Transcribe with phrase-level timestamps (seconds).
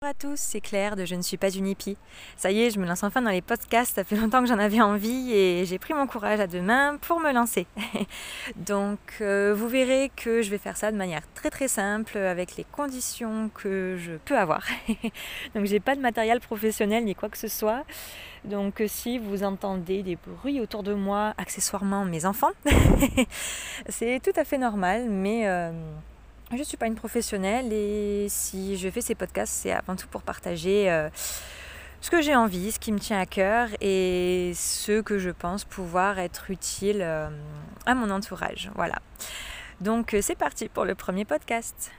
[0.00, 1.96] Bonjour à tous, c'est Claire de Je ne suis pas une hippie.
[2.36, 4.60] Ça y est, je me lance enfin dans les podcasts, ça fait longtemps que j'en
[4.60, 7.66] avais envie et j'ai pris mon courage à deux mains pour me lancer.
[8.56, 12.54] Donc euh, vous verrez que je vais faire ça de manière très très simple avec
[12.54, 14.64] les conditions que je peux avoir.
[15.56, 17.82] Donc j'ai pas de matériel professionnel ni quoi que ce soit.
[18.44, 22.52] Donc euh, si vous entendez des bruits autour de moi, accessoirement mes enfants,
[23.88, 25.48] c'est tout à fait normal, mais...
[25.48, 25.72] Euh,
[26.52, 30.08] je ne suis pas une professionnelle et si je fais ces podcasts, c'est avant tout
[30.08, 31.10] pour partager euh,
[32.00, 35.64] ce que j'ai envie, ce qui me tient à cœur et ce que je pense
[35.64, 37.28] pouvoir être utile euh,
[37.84, 38.70] à mon entourage.
[38.74, 38.96] Voilà.
[39.80, 41.92] Donc euh, c'est parti pour le premier podcast.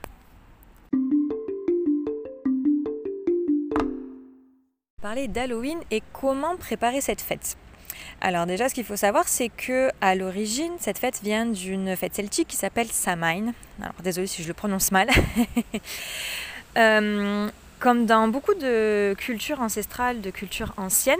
[5.00, 7.56] Parler d'Halloween et comment préparer cette fête.
[8.22, 12.14] Alors déjà, ce qu'il faut savoir, c'est que à l'origine, cette fête vient d'une fête
[12.14, 13.54] celtique qui s'appelle Samhain.
[13.80, 15.08] Alors désolé si je le prononce mal.
[16.78, 21.18] Euh, comme dans beaucoup de cultures ancestrales, de cultures anciennes,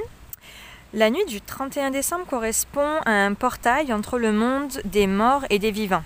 [0.95, 5.59] la nuit du 31 décembre correspond à un portail entre le monde des morts et
[5.59, 6.05] des vivants.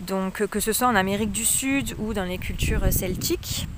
[0.00, 3.68] Donc que ce soit en Amérique du Sud ou dans les cultures celtiques,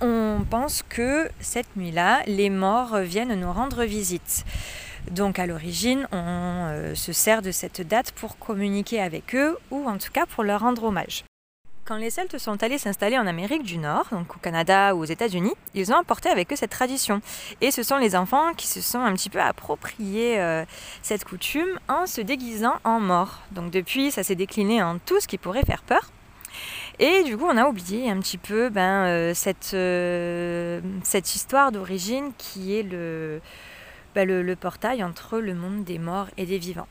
[0.00, 4.44] on pense que cette nuit-là, les morts viennent nous rendre visite.
[5.10, 9.88] Donc à l'origine, on euh, se sert de cette date pour communiquer avec eux ou
[9.88, 11.24] en tout cas pour leur rendre hommage.
[11.84, 15.04] Quand les Celtes sont allés s'installer en Amérique du Nord, donc au Canada ou aux
[15.04, 17.20] États-Unis, ils ont apporté avec eux cette tradition.
[17.60, 20.64] Et ce sont les enfants qui se sont un petit peu appropriés euh,
[21.02, 23.40] cette coutume en se déguisant en mort.
[23.50, 26.12] Donc depuis, ça s'est décliné en tout ce qui pourrait faire peur.
[27.00, 29.74] Et du coup, on a oublié un petit peu ben, euh, cette
[31.34, 33.40] histoire d'origine qui est le,
[34.14, 36.88] bah, le, portail entre le monde des morts et des vivants.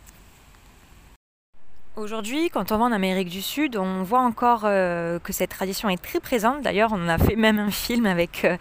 [1.95, 5.89] Aujourd'hui, quand on va en Amérique du Sud, on voit encore euh, que cette tradition
[5.89, 6.61] est très présente.
[6.61, 8.57] D'ailleurs, on a fait même un film avec, euh,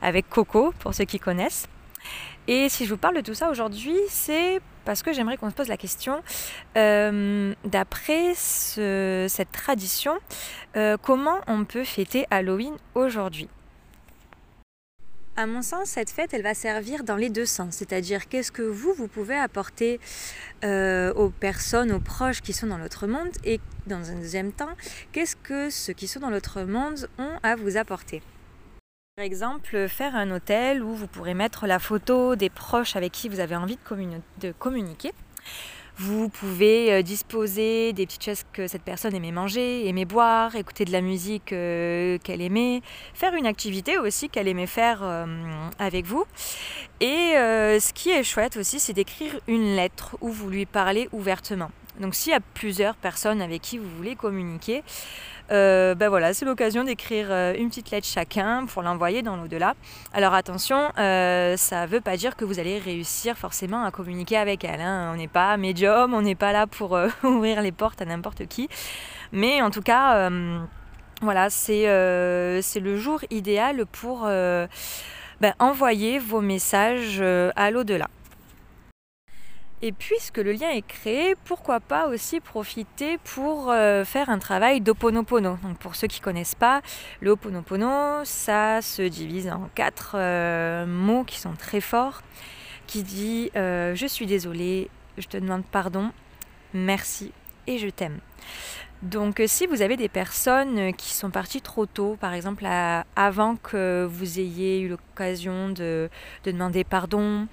[0.00, 1.66] avec Coco, pour ceux qui connaissent.
[2.46, 5.54] Et si je vous parle de tout ça aujourd'hui, c'est parce que j'aimerais qu'on se
[5.54, 6.22] pose la question,
[6.78, 10.14] euh, d'après cette tradition,
[11.02, 13.50] comment on peut fêter Halloween aujourd'hui?
[15.38, 17.76] À mon sens, cette fête, elle va servir dans les deux sens.
[17.76, 20.00] C'est-à-dire, qu'est-ce que vous, vous pouvez apporter
[20.64, 24.74] euh, aux personnes, aux proches qui sont dans l'autre monde Et dans un deuxième temps,
[25.12, 28.20] qu'est-ce que ceux qui sont dans l'autre monde ont à vous apporter?
[29.14, 33.28] Par exemple, faire un hôtel où vous pourrez mettre la photo des proches avec qui
[33.28, 33.78] vous avez envie
[34.40, 35.12] de communiquer.
[36.00, 40.84] Vous pouvez euh, disposer des petites choses que cette personne aimait manger, aimait boire, écouter
[40.84, 42.82] de la musique euh, qu'elle aimait,
[43.14, 45.26] faire une activité aussi qu'elle aimait faire euh,
[45.80, 46.24] avec vous.
[47.00, 51.70] Et ce qui est chouette aussi, c'est d'écrire une lettre où vous lui parlez ouvertement.
[52.00, 54.82] Donc s'il y a plusieurs personnes avec qui vous voulez communiquer,
[55.50, 59.74] euh, ben voilà, c'est l'occasion d'écrire euh, une petite lettre chacun pour l'envoyer dans l'au-delà.
[60.12, 64.36] Alors attention, euh, ça ne veut pas dire que vous allez réussir forcément à communiquer
[64.36, 64.80] avec elle.
[64.80, 65.10] Hein.
[65.12, 68.68] On n'est pas médium, on n'est pas là pour ouvrir les portes à n'importe qui.
[69.32, 70.30] Mais en tout cas,
[71.22, 78.08] voilà, c'est le jour idéal pour ben, envoyer vos messages à l'au-delà.
[79.80, 84.80] Et puisque le lien est créé, pourquoi pas aussi profiter pour euh, faire un travail
[84.80, 85.56] d'oponopono.
[85.62, 86.82] Donc pour ceux qui ne connaissent pas,
[87.20, 92.22] le oponopono, ça se divise en quatre euh, mots qui sont très forts,
[92.88, 96.10] qui dit euh, je suis désolé, je te demande pardon,
[96.74, 97.32] merci
[97.68, 98.18] et je t'aime.
[99.02, 102.66] Donc si vous avez des personnes qui sont parties trop tôt, par exemple
[103.14, 106.10] avant que vous ayez eu l'occasion de,
[106.44, 107.46] demander pardon,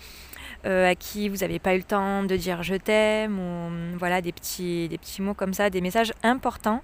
[0.65, 4.21] euh, à qui vous n'avez pas eu le temps de dire je t'aime, ou voilà
[4.21, 6.81] des petits, des petits mots comme ça, des messages importants.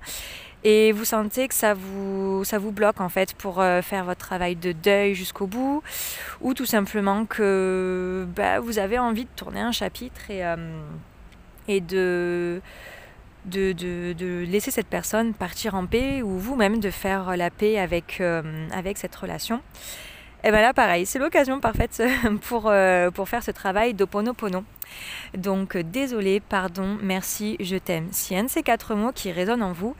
[0.63, 4.19] Et vous sentez que ça vous, ça vous bloque en fait pour euh, faire votre
[4.19, 5.81] travail de deuil jusqu'au bout,
[6.39, 10.55] ou tout simplement que bah, vous avez envie de tourner un chapitre et, euh,
[11.67, 12.61] et de,
[13.45, 18.21] de, de, laisser cette personne partir en paix, ou vous-même de faire la paix avec,
[18.71, 19.61] avec cette relation.
[20.43, 22.01] Et bien là, pareil, c'est l'occasion parfaite
[22.49, 24.63] pour, euh, pour faire ce travail d'oponopono.
[25.37, 28.07] Donc, désolé, pardon, merci, je t'aime.
[28.11, 29.95] Si un de ces quatre mots qui résonnent en vous,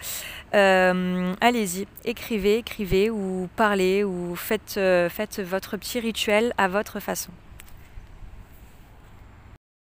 [0.56, 7.00] euh, allez-y, écrivez, écrivez ou parlez ou faites, euh, faites votre petit rituel à votre
[7.00, 7.32] façon.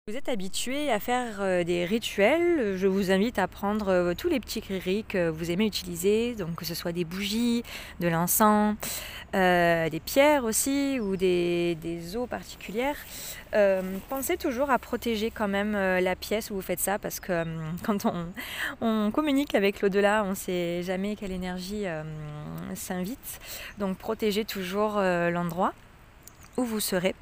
[0.08, 4.30] Vous êtes habitué à faire euh, des rituels, je vous invite à prendre euh, tous
[4.30, 7.64] les petits riris que vous aimez utiliser, donc que ce soit des bougies,
[8.02, 8.76] de l'encens,
[9.34, 11.76] euh, des pierres aussi ou des,
[12.16, 12.98] eaux particulières.
[14.08, 17.44] pensez toujours à protéger quand même la pièce où vous faites ça parce que
[17.84, 18.06] quand
[18.82, 21.86] on, communique avec l'au-delà, on ne sait jamais quelle énergie
[22.76, 23.40] s'invite.
[23.80, 25.74] Donc protégez toujours l'endroit
[26.58, 27.16] où vous serez.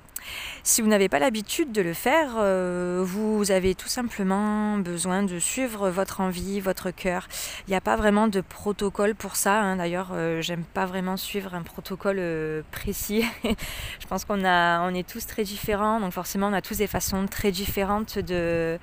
[0.63, 5.37] Si vous n'avez pas l'habitude de le faire, euh, vous avez tout simplement besoin de
[5.39, 7.27] suivre votre envie, votre cœur.
[7.67, 9.59] Il n'y a pas vraiment de protocole pour ça.
[9.61, 9.75] Hein.
[9.75, 13.25] D'ailleurs, euh, j'aime pas vraiment suivre un protocole euh, précis.
[13.43, 17.25] Je pense qu'on on est tous très différents, donc forcément, on a tous des façons
[17.27, 18.79] très différentes de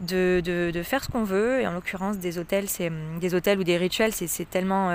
[0.00, 1.60] de, de, faire ce qu'on veut.
[1.60, 2.90] Et en l'occurrence, des hôtels, c'est
[3.20, 4.90] des hôtels ou des rituels, c'est tellement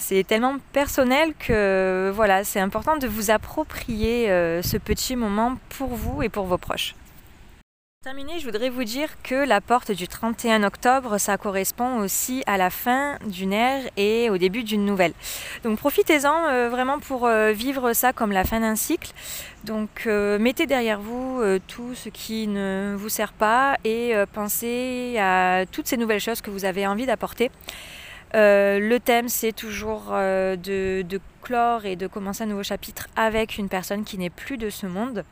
[0.00, 5.90] c'est tellement personnel que voilà, c'est important de vous approprier euh, ce petit moment pour
[5.90, 6.94] vous et pour vos proches.
[8.02, 12.42] Pour terminer, je voudrais vous dire que la porte du 31 octobre, ça correspond aussi
[12.46, 15.12] à la fin d'une ère et au début d'une nouvelle.
[15.64, 19.12] Donc profitez-en euh, vraiment pour euh, vivre ça comme la fin d'un cycle.
[19.64, 25.86] Donc mettez derrière vous tout ce qui ne vous sert pas et pensez à toutes
[25.86, 27.50] ces nouvelles choses que vous avez envie d'apporter.
[28.34, 33.68] Le thème, c'est toujours de, de clore et de commencer un nouveau chapitre avec une
[33.68, 35.24] personne qui n'est plus de ce monde.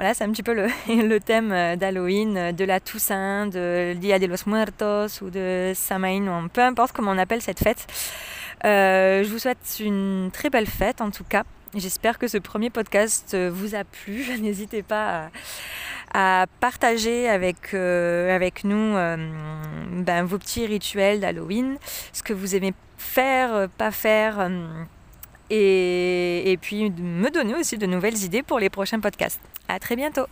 [0.00, 4.18] Voilà, c'est un petit peu le, thème euh, d'Halloween, euh, de la Toussaint, de Dia
[4.18, 7.86] de los Muertos ou de Samain, peu importe comment on appelle cette fête.
[8.64, 11.44] Euh, je vous souhaite une très belle fête en tout cas.
[11.74, 14.24] J'espère que ce premier podcast vous a plu.
[14.40, 15.30] N'hésitez pas
[16.12, 21.76] à, partager avec, avec nous ben, vos petits rituels d'Halloween,
[22.12, 24.50] ce que vous aimez faire, pas faire
[25.50, 29.40] et, puis me donner aussi de nouvelles idées pour les prochains podcasts.
[29.68, 30.26] À très bientôt